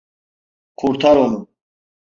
[0.75, 1.47] Kurtar onu!